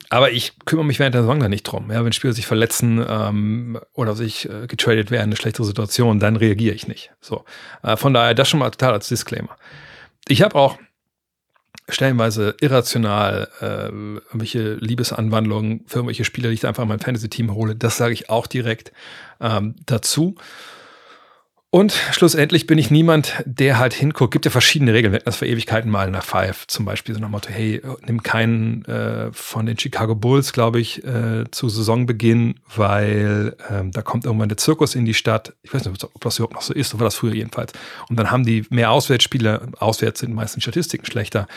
[0.10, 1.92] Aber ich kümmere mich während der Saison da nicht drum.
[1.92, 6.36] Ja, wenn Spieler sich verletzen ähm, oder sich äh, getradet werden, eine schlechtere Situation, dann
[6.36, 7.12] reagiere ich nicht.
[7.22, 7.46] So.
[7.82, 9.56] Äh, von daher, das schon mal total als Disclaimer.
[10.28, 10.78] Ich habe auch
[11.90, 17.76] stellenweise irrational äh, irgendwelche Liebesanwandlungen für irgendwelche Spieler, die ich einfach in mein Fantasy-Team hole.
[17.76, 18.94] Das sage ich auch direkt
[19.42, 20.36] ähm, dazu.
[21.74, 24.32] Und schlussendlich bin ich niemand, der halt hinguckt.
[24.32, 25.12] Gibt ja verschiedene Regeln.
[25.12, 28.22] Wir hatten das vor Ewigkeiten mal nach Five zum Beispiel so nach Motto, hey, nimm
[28.22, 34.26] keinen äh, von den Chicago Bulls, glaube ich, äh, zu Saisonbeginn, weil ähm, da kommt
[34.26, 35.56] irgendwann der Zirkus in die Stadt.
[35.64, 37.74] Ich weiß nicht, ob das überhaupt noch so ist, so war das früher jedenfalls.
[38.08, 39.70] Und dann haben die mehr Auswärtsspiele.
[39.80, 41.48] Auswärts sind meistens Statistiken schlechter.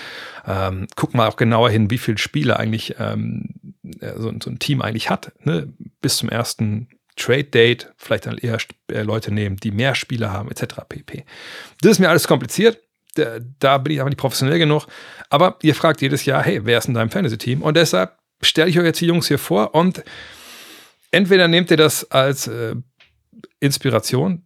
[0.46, 3.50] Ähm, guck mal auch genauer hin, wie viele Spiele eigentlich ähm,
[4.16, 5.32] so, so ein Team eigentlich hat.
[5.44, 5.74] Ne?
[6.00, 8.58] Bis zum ersten Trade Date, vielleicht dann eher
[8.92, 10.76] äh, Leute nehmen, die mehr Spiele haben, etc.
[10.88, 11.24] pp.
[11.80, 12.80] Das ist mir alles kompliziert.
[13.58, 14.86] Da, bin ich aber nicht professionell genug.
[15.30, 17.62] Aber ihr fragt jedes Jahr, hey, wer ist in deinem Fantasy-Team?
[17.62, 20.04] Und deshalb stelle ich euch jetzt die Jungs hier vor und
[21.10, 22.74] entweder nehmt ihr das als äh,
[23.60, 24.44] Inspiration,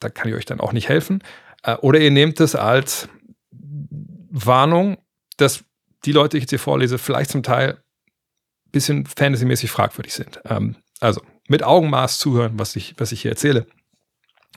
[0.00, 1.22] da kann ich euch dann auch nicht helfen,
[1.62, 3.08] äh, oder ihr nehmt es als
[3.50, 4.96] Warnung,
[5.36, 5.64] dass
[6.04, 10.40] die Leute, die ich jetzt hier vorlese, vielleicht zum Teil ein bisschen fantasymäßig fragwürdig sind.
[10.46, 13.66] Ähm, also mit Augenmaß zuhören, was ich, was ich hier erzähle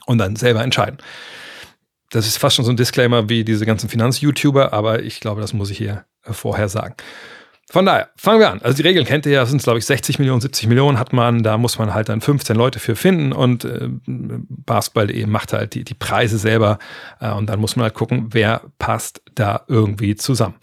[0.06, 0.98] und dann selber entscheiden.
[2.10, 5.52] Das ist fast schon so ein Disclaimer wie diese ganzen Finanz-YouTuber, aber ich glaube, das
[5.52, 6.94] muss ich hier vorher sagen.
[7.70, 8.62] Von daher, fangen wir an.
[8.62, 11.42] Also die Regeln kennt ihr ja, sind glaube ich 60 Millionen, 70 Millionen hat man,
[11.42, 15.84] da muss man halt dann 15 Leute für finden und äh, Basketball.de macht halt die,
[15.84, 16.78] die Preise selber
[17.20, 20.54] äh, und dann muss man halt gucken, wer passt da irgendwie zusammen.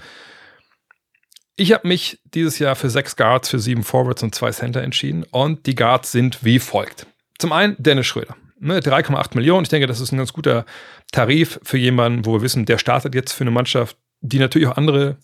[1.58, 5.24] Ich habe mich dieses Jahr für sechs Guards, für sieben Forwards und zwei Center entschieden.
[5.32, 7.08] Und die Guards sind wie folgt.
[7.40, 8.36] Zum einen Dennis Schröder.
[8.62, 9.64] 3,8 ne, Millionen.
[9.64, 10.66] Ich denke, das ist ein ganz guter
[11.12, 14.78] Tarif für jemanden, wo wir wissen, der startet jetzt für eine Mannschaft, die natürlich auch
[14.78, 15.18] andere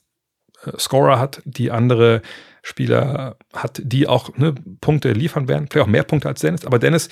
[0.66, 2.22] äh, Scorer hat, die andere
[2.62, 5.68] Spieler hat, die auch ne, Punkte liefern werden.
[5.70, 6.66] Vielleicht auch mehr Punkte als Dennis.
[6.66, 7.10] Aber Dennis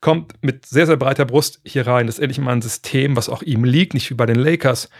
[0.00, 2.06] kommt mit sehr, sehr breiter Brust hier rein.
[2.06, 4.90] Das ist endlich mal ein System, was auch ihm liegt, nicht wie bei den Lakers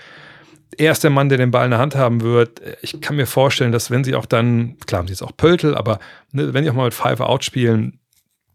[0.78, 2.60] er ist der Mann, der den Ball in der Hand haben wird.
[2.82, 5.74] Ich kann mir vorstellen, dass wenn sie auch dann, klar haben sie jetzt auch Pöltel,
[5.74, 5.98] aber
[6.32, 7.98] ne, wenn sie auch mal mit Five Out spielen,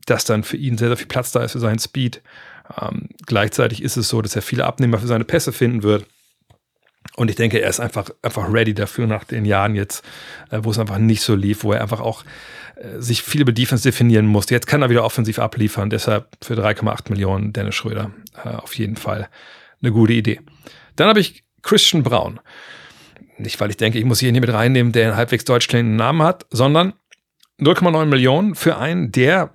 [0.06, 2.22] dass dann für ihn sehr, sehr viel Platz da ist für seinen Speed.
[2.80, 6.06] Ähm, gleichzeitig ist es so, dass er viele Abnehmer für seine Pässe finden wird.
[7.16, 10.04] Und ich denke, er ist einfach, einfach ready dafür nach den Jahren jetzt,
[10.52, 12.24] äh, wo es einfach nicht so lief, wo er einfach auch
[12.76, 14.54] äh, sich viel über Defense definieren musste.
[14.54, 15.90] Jetzt kann er wieder offensiv abliefern.
[15.90, 18.12] Deshalb für 3,8 Millionen Dennis Schröder
[18.44, 19.30] äh, auf jeden Fall
[19.82, 20.42] eine gute Idee.
[20.96, 22.40] Dann habe ich Christian Braun.
[23.38, 26.24] Nicht, weil ich denke, ich muss hier mit reinnehmen, der einen halbwegs deutsch klingenden Namen
[26.24, 26.94] hat, sondern
[27.60, 29.52] 0,9 Millionen für einen, der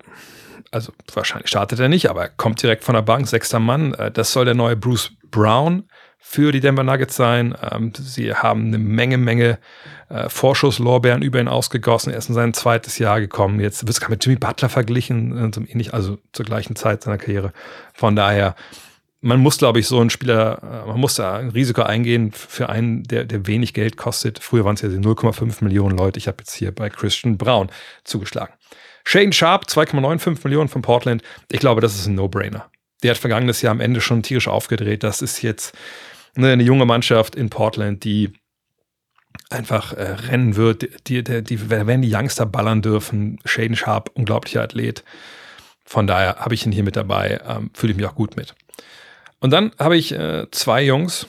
[0.71, 3.93] also wahrscheinlich startet er nicht, aber er kommt direkt von der Bank, sechster Mann.
[3.93, 5.83] Äh, das soll der neue Bruce Brown
[6.17, 7.55] für die Denver Nuggets sein.
[7.61, 9.59] Ähm, sie haben eine Menge, Menge
[10.09, 12.11] äh, Vorschusslorbeeren über ihn ausgegossen.
[12.11, 13.59] Er ist in sein zweites Jahr gekommen.
[13.59, 17.51] Jetzt wird es mit Jimmy Butler verglichen, äh, also zur gleichen Zeit seiner Karriere.
[17.93, 18.55] Von daher,
[19.21, 22.69] man muss, glaube ich, so ein Spieler, äh, man muss da ein Risiko eingehen für
[22.69, 24.39] einen, der, der wenig Geld kostet.
[24.39, 26.17] Früher waren es ja 0,5 Millionen Leute.
[26.17, 27.71] Ich habe jetzt hier bei Christian Brown
[28.03, 28.53] zugeschlagen.
[29.03, 31.23] Shane Sharp, 2,95 Millionen von Portland.
[31.51, 32.69] Ich glaube, das ist ein No-Brainer.
[33.03, 35.03] Der hat vergangenes Jahr am Ende schon tierisch aufgedreht.
[35.03, 35.75] Das ist jetzt
[36.35, 38.33] ne, eine junge Mannschaft in Portland, die
[39.49, 41.07] einfach äh, rennen wird.
[41.07, 43.39] Die, die, die, werden die Youngster ballern dürfen.
[43.45, 45.03] Shaden Sharp, unglaublicher Athlet.
[45.85, 47.39] Von daher habe ich ihn hier mit dabei.
[47.47, 48.55] Ähm, Fühle ich mich auch gut mit.
[49.41, 51.27] Und dann habe ich äh, zwei Jungs.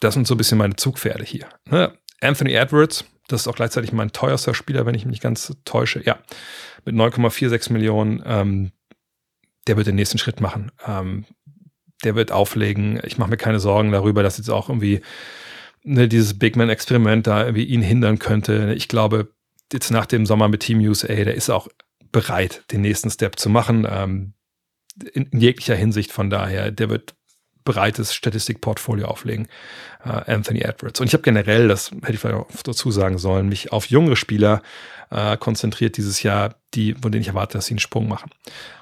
[0.00, 1.46] Das sind so ein bisschen meine Zugpferde hier.
[1.66, 1.92] Ne?
[2.20, 6.02] Anthony Edwards, das ist auch gleichzeitig mein teuerster Spieler, wenn ich mich nicht ganz täusche.
[6.04, 6.18] Ja,
[6.84, 8.22] mit 9,46 Millionen.
[8.26, 8.72] Ähm,
[9.66, 10.72] der wird den nächsten Schritt machen.
[10.86, 11.26] Ähm,
[12.02, 13.00] der wird auflegen.
[13.04, 15.02] Ich mache mir keine Sorgen darüber, dass jetzt auch irgendwie
[15.82, 18.72] ne, dieses Big Man-Experiment da irgendwie ihn hindern könnte.
[18.74, 19.28] Ich glaube,
[19.70, 21.68] jetzt nach dem Sommer mit Team USA, der ist auch
[22.10, 23.86] bereit, den nächsten Step zu machen.
[23.88, 24.32] Ähm,
[25.02, 27.14] in, in, jeglicher Hinsicht von daher, der wird
[27.64, 29.46] breites Statistikportfolio auflegen,
[30.04, 31.00] äh, Anthony Edwards.
[31.00, 34.16] Und ich habe generell, das hätte ich vielleicht auch dazu sagen sollen, mich auf jüngere
[34.16, 34.62] Spieler
[35.10, 38.30] äh, konzentriert dieses Jahr, die, von denen ich erwarte, dass sie einen Sprung machen.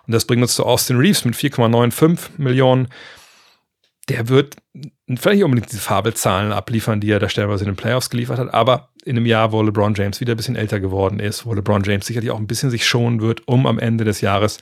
[0.06, 2.88] Und das bringt uns zu Austin Reeves mit 4,95 Millionen.
[4.08, 4.56] Der wird
[5.16, 8.52] vielleicht nicht unbedingt diese Fabelzahlen abliefern, die er da stellenweise in den Playoffs geliefert hat,
[8.52, 11.82] aber in einem Jahr, wo LeBron James wieder ein bisschen älter geworden ist, wo LeBron
[11.82, 14.58] James sicherlich auch ein bisschen sich schonen wird, um am Ende des Jahres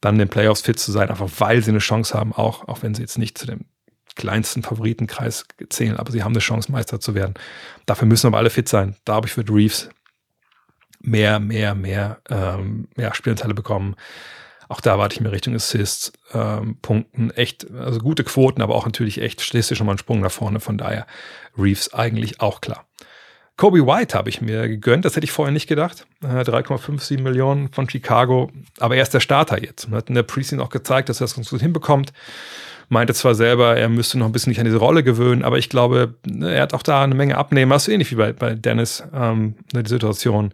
[0.00, 2.82] dann in den Playoffs fit zu sein, einfach weil sie eine Chance haben, auch, auch
[2.82, 3.66] wenn sie jetzt nicht zu dem
[4.16, 7.34] kleinsten Favoritenkreis zählen, aber sie haben eine Chance, Meister zu werden.
[7.86, 8.96] Dafür müssen aber alle fit sein.
[9.04, 9.90] Da habe ich für Reeves
[11.00, 13.96] mehr, mehr, mehr ähm, ja, Spielanteile bekommen.
[14.70, 18.86] Auch da warte ich mir Richtung Assists, ähm, Punkten, echt, also gute Quoten, aber auch
[18.86, 20.60] natürlich echt statistisch nochmal einen Sprung nach vorne.
[20.60, 21.08] Von daher
[21.58, 22.86] Reeves eigentlich auch klar.
[23.56, 26.06] Kobe White habe ich mir gegönnt, das hätte ich vorher nicht gedacht.
[26.22, 30.22] Äh, 3,57 Millionen von Chicago, aber er ist der Starter jetzt und hat in der
[30.22, 32.12] Preseason auch gezeigt, dass er das ganz gut hinbekommt.
[32.88, 35.68] Meinte zwar selber, er müsste noch ein bisschen sich an diese Rolle gewöhnen, aber ich
[35.68, 37.80] glaube, er hat auch da eine Menge Abnehmer.
[37.80, 40.52] So ähnlich wie bei, bei Dennis, ähm, die Situation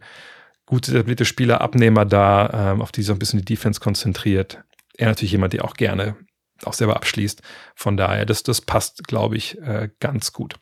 [0.67, 4.61] gute etablierte Spieler, Abnehmer da, ähm, auf die so ein bisschen die Defense konzentriert.
[4.97, 6.15] Er natürlich jemand, der auch gerne
[6.63, 7.41] auch selber abschließt.
[7.75, 10.55] Von daher, das, das passt, glaube ich, äh, ganz gut.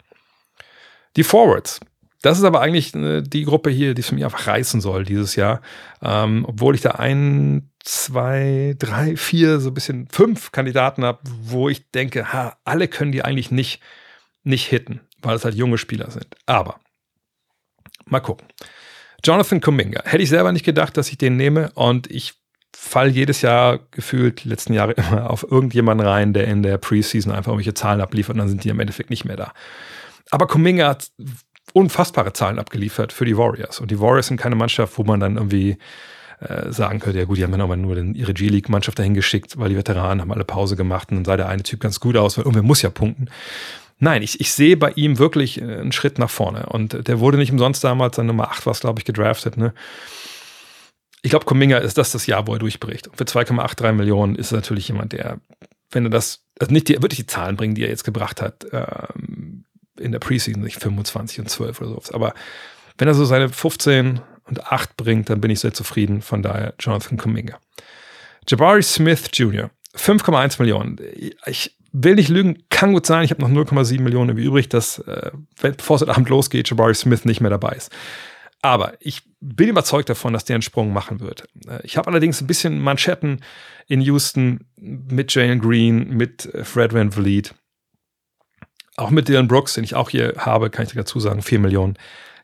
[1.17, 1.79] Die Forwards.
[2.21, 5.05] Das ist aber eigentlich äh, die Gruppe hier, die es für mich einfach reißen soll
[5.05, 5.61] dieses Jahr.
[6.01, 11.69] Ähm, obwohl ich da ein, zwei, drei, vier, so ein bisschen fünf Kandidaten habe, wo
[11.69, 13.81] ich denke, ha, alle können die eigentlich nicht,
[14.43, 16.27] nicht hitten, weil es halt junge Spieler sind.
[16.45, 16.79] Aber
[18.05, 18.47] mal gucken.
[19.25, 20.03] Jonathan Kuminga.
[20.05, 22.33] Hätte ich selber nicht gedacht, dass ich den nehme und ich
[22.75, 27.31] fall jedes Jahr gefühlt die letzten Jahre immer auf irgendjemanden rein, der in der Preseason
[27.31, 29.53] einfach irgendwelche Zahlen abliefert und dann sind die im Endeffekt nicht mehr da.
[30.31, 31.09] Aber Kuminga hat
[31.73, 35.37] unfassbare Zahlen abgeliefert für die Warriors und die Warriors sind keine Mannschaft, wo man dann
[35.37, 35.77] irgendwie
[36.39, 39.69] äh, sagen könnte, ja gut, die haben dann aber nur ihre G-League-Mannschaft dahin geschickt, weil
[39.69, 42.37] die Veteranen haben alle Pause gemacht und dann sah der eine Typ ganz gut aus,
[42.37, 43.29] weil irgendwer muss ja punkten.
[43.97, 46.67] Nein, ich, ich sehe bei ihm wirklich äh, einen Schritt nach vorne.
[46.67, 49.57] Und der wurde nicht umsonst damals an Nummer 8 was, glaube ich, gedraftet.
[49.57, 49.73] Ne?
[51.21, 53.07] Ich glaube, Kuminga ist das das Jahr, wo er durchbricht.
[53.07, 55.39] Und für 2,83 Millionen ist er natürlich jemand, der,
[55.91, 58.67] wenn er das, also nicht die, wirklich die Zahlen bringen, die er jetzt gebracht hat,
[58.71, 59.63] ähm,
[59.97, 62.11] in der Preseason, nicht 25 und 12 oder sowas.
[62.11, 62.33] Aber
[62.97, 66.21] wenn er so seine 15 und 8 bringt, dann bin ich sehr zufrieden.
[66.21, 67.59] Von daher Jonathan Kuminga.
[68.47, 70.99] Jabari Smith Jr., 5,1 Millionen.
[71.45, 73.23] Ich will nicht lügen, kann gut sein.
[73.23, 75.31] Ich habe noch 0,7 Millionen übrig, dass, äh,
[75.61, 77.91] bevor es heute Abend losgeht, Jabari Smith nicht mehr dabei ist.
[78.61, 81.47] Aber ich bin überzeugt davon, dass der einen Sprung machen wird.
[81.67, 83.41] Äh, ich habe allerdings ein bisschen Manschetten
[83.87, 87.55] in Houston mit Jalen Green, mit äh, Fred Van Vliet,
[88.97, 91.97] auch mit Dylan Brooks, den ich auch hier habe, kann ich dazu sagen, 4 Millionen.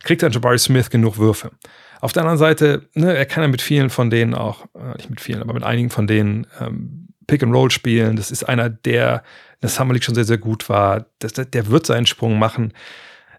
[0.04, 1.52] Kriegt dann Jabari Smith genug Würfe.
[2.00, 5.10] Auf der anderen Seite, ne, er kann ja mit vielen von denen auch, äh, nicht
[5.10, 8.18] mit vielen, aber mit einigen von denen ähm, Pick and Roll spielen.
[8.18, 11.06] Das ist einer, der in der Summer League schon sehr, sehr gut war.
[11.20, 12.74] Das, der wird seinen Sprung machen.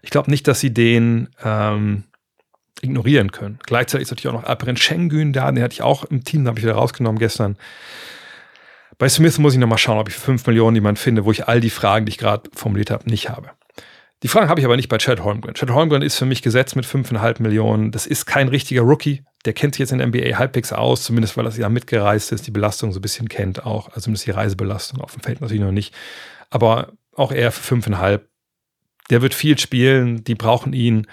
[0.01, 2.05] Ich glaube nicht, dass sie den ähm,
[2.81, 3.59] ignorieren können.
[3.67, 6.47] Gleichzeitig ist natürlich auch noch Alperen Schengen da, den hatte ich auch im Team, den
[6.47, 7.55] habe ich wieder rausgenommen gestern.
[8.97, 11.47] Bei Smith muss ich nochmal schauen, ob ich für 5 Millionen jemanden finde, wo ich
[11.47, 13.51] all die Fragen, die ich gerade formuliert habe, nicht habe.
[14.23, 15.53] Die Fragen habe ich aber nicht bei Chad Holmgren.
[15.53, 17.91] Chad Holmgren ist für mich gesetzt mit 5,5 Millionen.
[17.91, 21.35] Das ist kein richtiger Rookie der kennt sich jetzt in der NBA halbwegs aus, zumindest
[21.35, 24.31] weil er ja mitgereist ist, die Belastung so ein bisschen kennt auch, also zumindest die
[24.31, 25.93] Reisebelastung auf dem Feld natürlich noch nicht.
[26.49, 28.29] Aber auch er für fünfeinhalb,
[29.09, 31.07] der wird viel spielen, die brauchen ihn.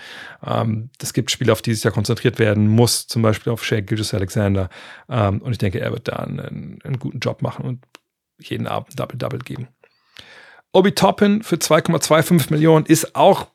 [0.46, 3.80] Ähm, es gibt Spiele, auf die sich ja konzentriert werden muss, zum Beispiel auf Shea
[3.80, 4.68] Gilgis Alexander.
[5.08, 7.84] Ähm, und ich denke, er wird da einen, einen, guten Job machen und
[8.38, 9.68] jeden Abend Double-Double geben.
[10.72, 13.48] Obi Toppin für 2,25 Millionen ist auch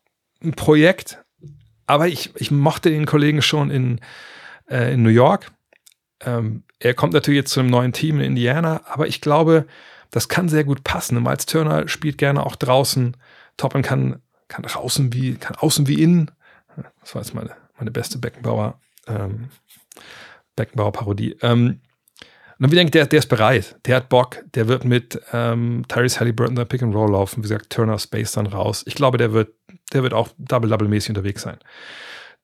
[0.43, 1.23] ein Projekt,
[1.87, 4.01] aber ich, ich mochte den Kollegen schon in,
[4.69, 5.51] äh, in New York.
[6.21, 9.65] Ähm, er kommt natürlich jetzt zu einem neuen Team in Indiana, aber ich glaube,
[10.11, 11.21] das kann sehr gut passen.
[11.21, 13.17] Miles Turner spielt gerne auch draußen.
[13.57, 16.31] Toppin kann kann draußen wie, kann außen wie innen.
[17.01, 19.49] Das war jetzt meine, meine beste Beckenbauer, ähm,
[20.55, 21.37] Beckenbauer-Parodie.
[21.41, 21.81] Ähm,
[22.57, 25.83] und dann denke ich, der, der ist bereit, der hat Bock, der wird mit ähm,
[25.89, 28.83] Tyrese Halliburton der Pick and Roll laufen, wie gesagt, Turner Space dann raus.
[28.87, 29.53] Ich glaube, der wird,
[29.91, 31.57] der wird auch Double-Double-mäßig unterwegs sein.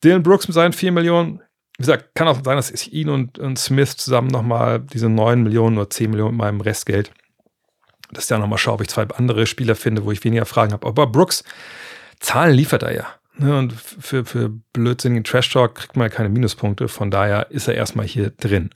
[0.03, 1.41] Dylan Brooks mit seinen 4 Millionen,
[1.81, 5.41] wie gesagt, kann auch sein, dass ich ihn und, und Smith zusammen nochmal diese 9
[5.41, 7.11] Millionen oder 10 Millionen mit meinem Restgeld,
[8.11, 10.73] dass ich da nochmal schaue, ob ich zwei andere Spieler finde, wo ich weniger Fragen
[10.73, 10.87] habe.
[10.87, 11.43] Aber Brooks,
[12.19, 13.07] Zahlen liefert er ja.
[13.37, 13.57] Ne?
[13.57, 16.87] Und für, für blödsinnigen Trash-Talk kriegt man ja keine Minuspunkte.
[16.87, 18.69] Von daher ist er erstmal hier drin.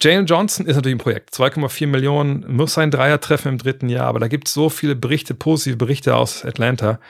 [0.00, 1.34] Jalen Johnson ist natürlich ein Projekt.
[1.34, 4.94] 2,4 Millionen, muss sein Dreier treffen im dritten Jahr, aber da gibt es so viele
[4.94, 7.00] Berichte, positive Berichte aus Atlanta.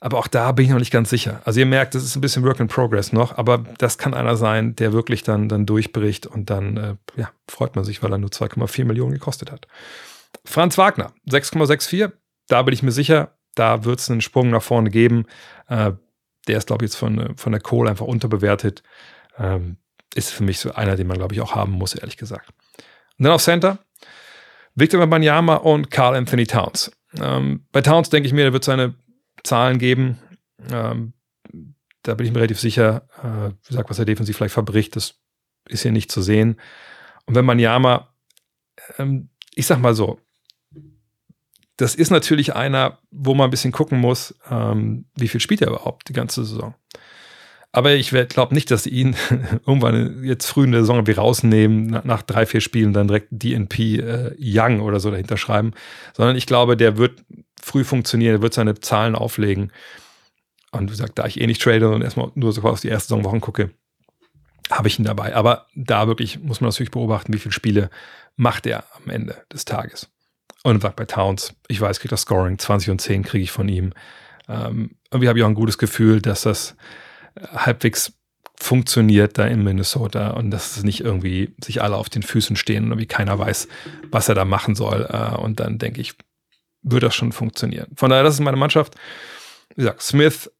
[0.00, 1.40] Aber auch da bin ich noch nicht ganz sicher.
[1.44, 4.36] Also ihr merkt, das ist ein bisschen Work in Progress noch, aber das kann einer
[4.36, 8.18] sein, der wirklich dann, dann durchbricht und dann äh, ja, freut man sich, weil er
[8.18, 9.66] nur 2,4 Millionen gekostet hat.
[10.44, 12.12] Franz Wagner, 6,64.
[12.48, 15.24] Da bin ich mir sicher, da wird es einen Sprung nach vorne geben.
[15.68, 15.92] Äh,
[16.46, 18.82] der ist, glaube ich, jetzt von, von der Kohle einfach unterbewertet.
[19.38, 19.78] Ähm,
[20.14, 22.50] ist für mich so einer, den man, glaube ich, auch haben muss, ehrlich gesagt.
[23.18, 23.78] Und dann auf Center.
[24.74, 26.92] Victor Banyama und Carl Anthony Towns.
[27.18, 28.94] Ähm, bei Towns denke ich mir, der wird seine
[29.46, 30.18] Zahlen geben.
[30.70, 31.12] Ähm,
[32.02, 33.08] da bin ich mir relativ sicher.
[33.22, 35.18] Äh, wie gesagt, was er defensiv vielleicht verbricht, das
[35.68, 36.60] ist hier nicht zu sehen.
[37.26, 38.14] Und wenn Banyama,
[38.98, 40.20] ähm, ich sag mal so,
[41.76, 45.68] das ist natürlich einer, wo man ein bisschen gucken muss, ähm, wie viel spielt er
[45.68, 46.74] überhaupt die ganze Saison.
[47.76, 49.16] Aber ich glaube nicht, dass sie ihn
[49.66, 53.78] irgendwann jetzt früh in der Saison wie rausnehmen, nach, drei, vier Spielen dann direkt DNP
[53.98, 55.72] äh, Young oder so dahinter schreiben,
[56.14, 57.22] sondern ich glaube, der wird
[57.62, 59.72] früh funktionieren, der wird seine Zahlen auflegen.
[60.70, 63.10] Und wie gesagt, da ich eh nicht trade und erstmal nur so auf die ersten
[63.10, 63.68] Saisonwochen gucke,
[64.70, 65.36] habe ich ihn dabei.
[65.36, 67.90] Aber da wirklich muss man natürlich beobachten, wie viele Spiele
[68.36, 70.08] macht er am Ende des Tages.
[70.62, 73.68] Und sagt bei Towns, ich weiß, kriegt das Scoring, 20 und 10 kriege ich von
[73.68, 73.92] ihm.
[74.48, 76.74] Ähm, irgendwie habe ich auch ein gutes Gefühl, dass das
[77.54, 78.12] halbwegs
[78.58, 82.84] funktioniert da in Minnesota und dass es nicht irgendwie sich alle auf den Füßen stehen
[82.84, 83.68] und irgendwie keiner weiß,
[84.10, 85.06] was er da machen soll.
[85.10, 86.14] Äh, und dann denke ich,
[86.82, 87.88] wird das schon funktionieren.
[87.96, 88.94] Von daher, das ist meine Mannschaft.
[89.70, 90.50] Wie gesagt, Smith,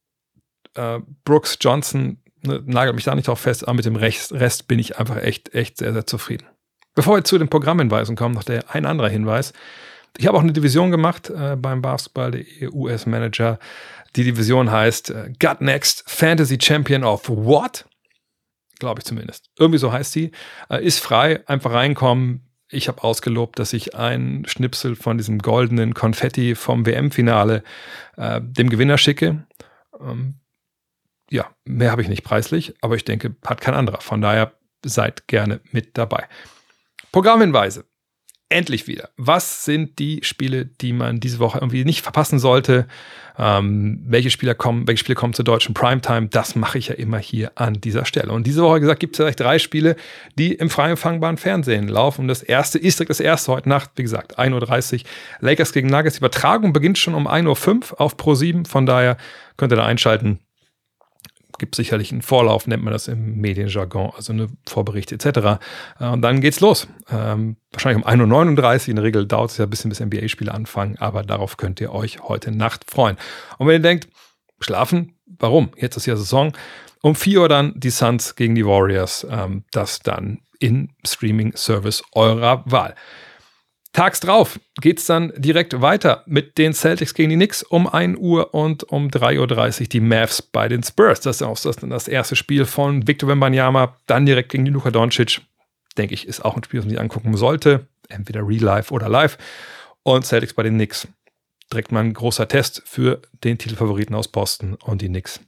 [0.75, 4.79] äh, Brooks, Johnson, ne, nagelt mich da nicht drauf fest, aber mit dem Rest, bin
[4.79, 6.45] ich einfach echt, echt sehr, sehr zufrieden.
[6.93, 9.53] Bevor wir zu den Programmhinweisen kommen, noch der ein anderer Hinweis.
[10.17, 13.59] Ich habe auch eine Division gemacht äh, beim Basketball, der US-Manager.
[14.17, 17.85] Die Division heißt äh, Gut Next Fantasy Champion of What?
[18.79, 19.51] Glaube ich zumindest.
[19.59, 20.31] Irgendwie so heißt sie.
[20.71, 22.43] Äh, ist frei, einfach reinkommen.
[22.67, 27.63] Ich habe ausgelobt, dass ich ein Schnipsel von diesem goldenen Konfetti vom WM-Finale
[28.17, 29.45] äh, dem Gewinner schicke.
[30.01, 30.39] Ähm,
[31.29, 34.01] ja, mehr habe ich nicht preislich, aber ich denke, hat kein anderer.
[34.01, 34.53] Von daher
[34.83, 36.27] seid gerne mit dabei.
[37.11, 37.85] Programmhinweise
[38.49, 39.09] endlich wieder.
[39.17, 42.87] Was sind die Spiele, die man diese Woche irgendwie nicht verpassen sollte?
[43.37, 46.27] Ähm, welche Spieler kommen, welche Spiele kommen zur deutschen Primetime?
[46.27, 48.31] Das mache ich ja immer hier an dieser Stelle.
[48.31, 49.95] Und diese Woche gesagt, gibt es vielleicht drei Spiele,
[50.37, 52.21] die im frei empfangbaren Fernsehen laufen.
[52.21, 55.09] Und das erste ist direkt das erste heute Nacht, wie gesagt, 1.30 Uhr.
[55.41, 56.15] Lakers gegen Nuggets.
[56.15, 58.67] Die Übertragung beginnt schon um 1.05 Uhr auf Pro7.
[58.67, 59.17] Von daher
[59.57, 60.39] könnt ihr da einschalten
[61.57, 65.59] gibt sicherlich einen Vorlauf, nennt man das im Medienjargon, also eine Vorbericht etc.
[65.99, 66.87] Äh, und dann geht's los.
[67.09, 68.87] Ähm, wahrscheinlich um 1.39 Uhr.
[68.89, 71.93] In der Regel dauert es ja ein bisschen, bis NBA-Spiele anfangen, aber darauf könnt ihr
[71.93, 73.17] euch heute Nacht freuen.
[73.57, 74.07] Und wenn ihr denkt,
[74.59, 75.71] schlafen, warum?
[75.77, 76.53] Jetzt ist ja Saison.
[77.01, 79.25] Um 4 Uhr dann die Suns gegen die Warriors.
[79.29, 82.95] Ähm, das dann in Streaming-Service eurer Wahl.
[83.97, 88.19] Tags drauf geht es dann direkt weiter mit den Celtics gegen die Knicks um 1
[88.19, 91.19] Uhr und um 3.30 Uhr die Mavs bei den Spurs.
[91.21, 94.91] Das ist auch das, das erste Spiel von Victor Wembanyama, dann direkt gegen die Luka
[94.91, 95.41] Doncic.
[95.97, 97.87] Denke ich, ist auch ein Spiel, das man sich angucken sollte.
[98.07, 99.39] Entweder real life oder live.
[100.03, 101.07] Und Celtics bei den Knicks.
[101.73, 105.39] Direkt mal ein großer Test für den Titelfavoriten aus Boston und die Knicks.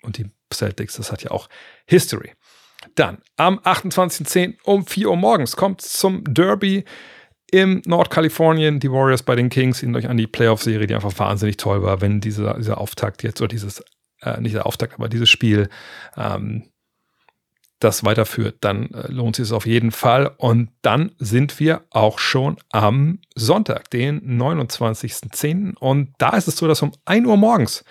[0.00, 1.46] Und die Celtics, das hat ja auch
[1.84, 2.32] History.
[2.94, 4.54] Dann am 28.10.
[4.64, 6.86] um 4 Uhr morgens kommt zum Derby
[7.52, 11.58] im Nordkalifornien, die Warriors bei den Kings, erinnert euch an die Playoff-Serie, die einfach wahnsinnig
[11.58, 13.84] toll war, wenn dieser, dieser Auftakt jetzt, oder dieses,
[14.22, 15.68] äh, nicht der Auftakt, aber dieses Spiel,
[16.16, 16.64] ähm,
[17.78, 20.32] das weiterführt, dann äh, lohnt sich es auf jeden Fall.
[20.38, 25.76] Und dann sind wir auch schon am Sonntag, den 29.10.
[25.76, 27.84] Und da ist es so, dass um 1 Uhr morgens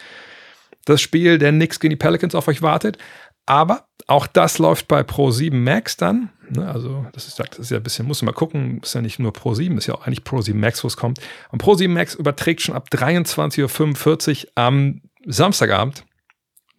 [0.85, 2.97] das Spiel der Knicks gegen die Pelicans auf euch wartet.
[3.45, 6.29] Aber auch das läuft bei Pro 7 Max dann.
[6.49, 9.01] Ne, also, das ist, das ist ja ein bisschen, muss man mal gucken, ist ja
[9.01, 11.19] nicht nur Pro 7, ist ja auch eigentlich Pro 7 Max, wo es kommt.
[11.51, 16.05] Und Pro 7 Max überträgt schon ab 23.45 Uhr am Samstagabend.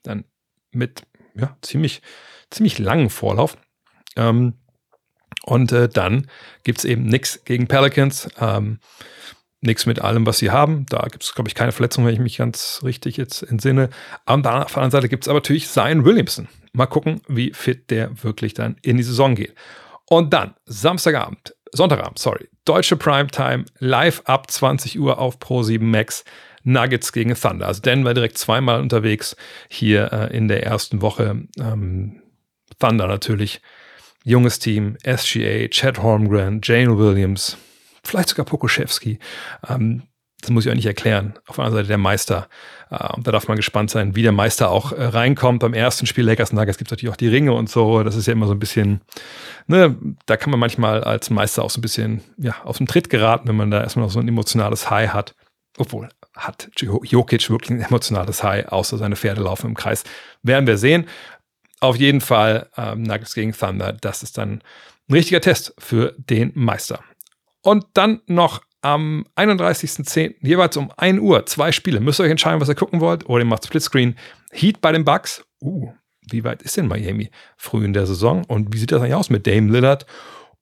[0.03, 0.25] Dann
[0.73, 1.03] mit
[1.35, 2.03] ja, ziemlich,
[2.51, 3.57] ziemlich langen Vorlauf.
[4.17, 4.55] Ähm,
[5.45, 6.29] und äh, dann
[6.65, 8.29] gibt es eben nichts gegen Pelicans.
[8.39, 8.79] Ähm,
[9.63, 10.87] nichts mit allem, was sie haben.
[10.89, 13.89] Da gibt es, glaube ich, keine Verletzung, wenn ich mich ganz richtig jetzt entsinne.
[14.27, 16.49] Auf der anderen Seite gibt es aber natürlich Zion Williamson.
[16.73, 19.55] Mal gucken, wie fit der wirklich dann in die Saison geht.
[20.07, 26.25] Und dann Samstagabend, Sonntagabend, sorry, deutsche Primetime, live ab 20 Uhr auf Pro7 Max.
[26.65, 27.67] Nuggets gegen Thunder.
[27.67, 29.37] Also Denver direkt zweimal unterwegs
[29.69, 31.43] hier äh, in der ersten Woche.
[31.59, 32.23] Ähm,
[32.79, 33.61] Thunder natürlich.
[34.25, 37.57] Junges Team, SGA, Chad Holmgren, Jane Williams,
[38.05, 39.19] vielleicht sogar Pokoschewski.
[39.69, 40.03] Ähm,
[40.43, 41.35] das muss ich auch nicht erklären.
[41.47, 42.49] Auf der anderen Seite der Meister.
[42.91, 45.61] Äh, da darf man gespannt sein, wie der Meister auch äh, reinkommt.
[45.61, 48.03] Beim ersten Spiel Lakers Nuggets gibt es natürlich auch die Ringe und so.
[48.03, 49.01] Das ist ja immer so ein bisschen,
[49.69, 53.09] ne, da kann man manchmal als Meister auch so ein bisschen ja, aus dem Tritt
[53.09, 55.37] geraten, wenn man da erstmal noch so ein emotionales High hat.
[55.79, 60.03] Obwohl, hat Jokic wirklich ein emotionales High, außer seine Pferde laufen im Kreis.
[60.43, 61.07] Werden wir sehen.
[61.79, 63.93] Auf jeden Fall ähm, Nuggets gegen Thunder.
[63.93, 64.63] Das ist dann
[65.09, 67.01] ein richtiger Test für den Meister.
[67.63, 70.35] Und dann noch am 31.10.
[70.41, 72.01] jeweils um 1 Uhr zwei Spiele.
[72.01, 73.29] Müsst ihr euch entscheiden, was ihr gucken wollt.
[73.29, 74.17] Oder ihr macht Splitscreen.
[74.51, 75.45] Heat bei den Bucks.
[75.61, 75.93] Uh,
[76.31, 78.45] wie weit ist denn Miami früh in der Saison?
[78.45, 80.07] Und wie sieht das eigentlich aus mit Dame Lillard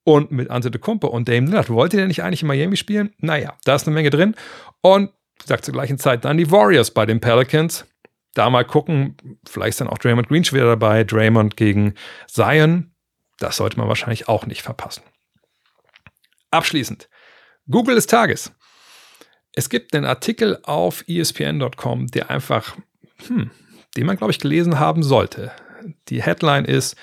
[0.04, 0.48] und mit
[0.80, 1.70] Kumpe und Dame Lillard?
[1.70, 3.14] Wollt ihr denn nicht eigentlich in Miami spielen?
[3.18, 4.34] Naja, da ist eine Menge drin.
[4.82, 5.10] Und
[5.44, 7.86] sagt zur gleichen Zeit dann die Warriors bei den Pelicans.
[8.34, 9.16] Da mal gucken,
[9.48, 11.04] vielleicht ist dann auch Draymond Green wieder dabei.
[11.04, 11.94] Draymond gegen
[12.26, 12.92] Zion.
[13.38, 15.02] Das sollte man wahrscheinlich auch nicht verpassen.
[16.50, 17.08] Abschließend,
[17.68, 18.52] Google des Tages.
[19.52, 22.76] Es gibt einen Artikel auf ESPN.com, der einfach,
[23.26, 23.50] hm,
[23.96, 25.52] den man, glaube ich, gelesen haben sollte.
[26.08, 26.96] Die Headline ist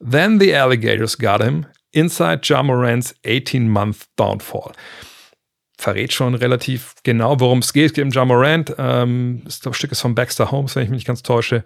[0.00, 4.72] Then the Alligators got him inside Jamorans 18-month downfall.
[5.76, 7.86] Verrät schon relativ genau, worum es geht.
[7.86, 8.74] Es geht um Jamorant.
[8.78, 11.64] Ähm, das Stück ist von Baxter Holmes, wenn ich mich nicht ganz täusche.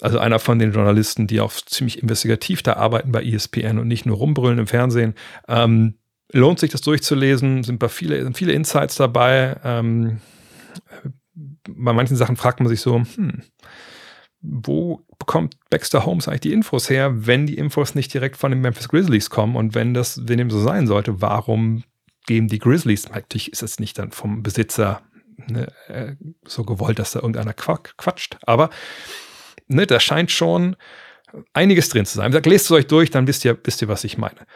[0.00, 4.04] Also einer von den Journalisten, die auch ziemlich investigativ da arbeiten bei ESPN und nicht
[4.04, 5.14] nur rumbrüllen im Fernsehen.
[5.48, 5.94] Ähm,
[6.32, 9.56] lohnt sich das durchzulesen, sind bei viele, sind viele Insights dabei.
[9.64, 10.20] Ähm,
[11.68, 13.42] bei manchen Sachen fragt man sich so, hm,
[14.40, 18.60] wo bekommt Baxter Holmes eigentlich die Infos her, wenn die Infos nicht direkt von den
[18.60, 21.84] Memphis Grizzlies kommen und wenn das, wenn dem so sein sollte, warum
[22.26, 25.02] geben die Grizzlies, natürlich ist es nicht dann vom Besitzer
[25.36, 28.70] ne, äh, so gewollt, dass da irgendeiner quatscht, aber
[29.68, 30.76] ne, da scheint schon
[31.52, 32.30] einiges drin zu sein.
[32.30, 34.46] Ich sag, lest es euch durch, dann wisst ihr, wisst ihr, was ich meine.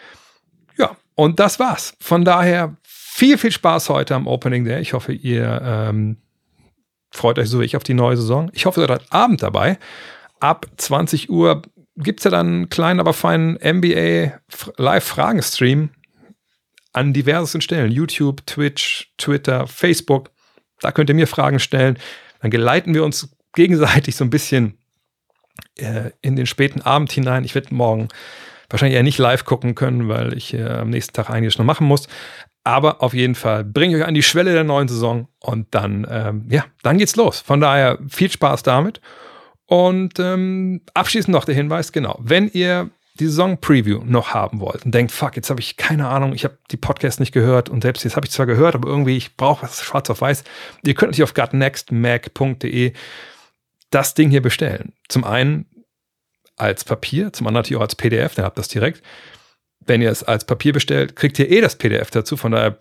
[1.20, 1.94] Und das war's.
[2.00, 4.80] Von daher viel, viel Spaß heute am Opening Day.
[4.80, 6.16] Ich hoffe, ihr ähm,
[7.11, 8.50] freut euch so wie ich auf die neue Saison.
[8.54, 9.78] Ich hoffe, ihr seid Abend dabei.
[10.38, 11.61] Ab 20 Uhr
[11.94, 14.40] gibt es ja dann einen kleinen, aber feinen NBA
[14.78, 15.90] Live-Fragen-Stream
[16.94, 17.92] an diversesten Stellen.
[17.92, 20.30] YouTube, Twitch, Twitter, Facebook.
[20.80, 21.98] Da könnt ihr mir Fragen stellen.
[22.40, 24.78] Dann geleiten wir uns gegenseitig so ein bisschen
[25.76, 27.44] äh, in den späten Abend hinein.
[27.44, 28.09] Ich werde morgen
[28.70, 31.87] wahrscheinlich eher nicht live gucken können, weil ich äh, am nächsten Tag einiges noch machen
[31.87, 32.09] muss.
[32.64, 36.06] Aber auf jeden Fall bringe ich euch an die Schwelle der neuen Saison und dann,
[36.11, 37.40] ähm, ja, dann geht's los.
[37.40, 39.00] Von daher viel Spaß damit.
[39.66, 44.92] Und ähm, abschließend noch der Hinweis, genau, wenn ihr die Saison-Preview noch haben wollt und
[44.94, 48.02] denkt, fuck, jetzt habe ich keine Ahnung, ich habe die Podcasts nicht gehört und selbst
[48.04, 50.44] jetzt habe ich zwar gehört, aber irgendwie, ich brauche was schwarz auf weiß.
[50.85, 52.92] Ihr könnt natürlich auf gutnextmac.de
[53.90, 54.92] das Ding hier bestellen.
[55.09, 55.66] Zum einen
[56.61, 59.03] als Papier, zum anderen natürlich auch als PDF, dann habt ihr das direkt.
[59.81, 62.77] Wenn ihr es als Papier bestellt, kriegt ihr eh das PDF dazu, von daher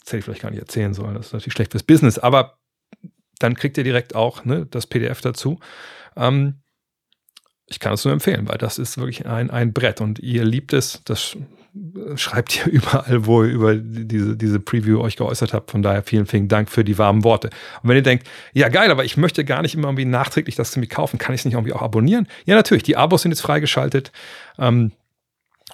[0.00, 2.58] das hätte ich vielleicht gar nicht erzählen sollen, das ist natürlich schlecht fürs Business, aber
[3.38, 5.60] dann kriegt ihr direkt auch ne, das PDF dazu.
[6.16, 6.62] Ähm,
[7.66, 10.72] ich kann es nur empfehlen, weil das ist wirklich ein, ein Brett und ihr liebt
[10.72, 11.02] es.
[11.04, 11.36] Das
[12.16, 15.70] schreibt ihr überall, wo ihr über diese, diese Preview euch geäußert habt.
[15.70, 17.50] Von daher vielen, vielen Dank für die warmen Worte.
[17.82, 20.72] Und wenn ihr denkt, ja geil, aber ich möchte gar nicht immer irgendwie nachträglich das
[20.72, 22.26] zu mir kaufen, kann ich es nicht irgendwie auch abonnieren?
[22.44, 24.12] Ja, natürlich, die Abos sind jetzt freigeschaltet.
[24.58, 24.92] Ähm,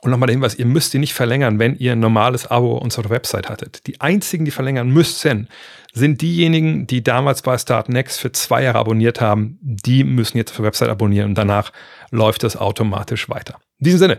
[0.03, 3.11] und nochmal der Hinweis, ihr müsst die nicht verlängern, wenn ihr ein normales Abo unserer
[3.11, 3.86] Website hattet.
[3.86, 5.49] Die einzigen, die verlängern müssen,
[5.94, 9.59] sind diejenigen, die damals bei Start Next für zwei Jahre abonniert haben.
[9.62, 11.72] Die müssen jetzt der Website abonnieren und danach
[12.11, 13.59] läuft das automatisch weiter.
[13.78, 14.18] In diesem Sinne,